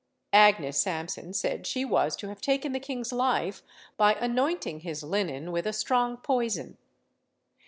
Agnes 0.33 0.79
Sampson 0.81 1.31
said 1.31 1.67
she 1.67 1.85
was 1.85 2.15
to 2.15 2.27
have 2.27 2.41
taken 2.41 2.71
the 2.71 2.79
king's 2.79 3.13
life 3.13 3.61
by 3.97 4.15
anointing 4.15 4.79
his 4.79 5.03
linen 5.03 5.51
with 5.51 5.67
a 5.67 5.73
strong 5.73 6.17
poison. 6.17 6.79